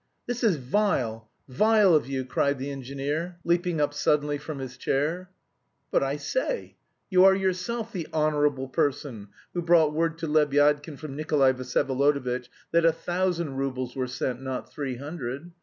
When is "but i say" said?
5.91-6.75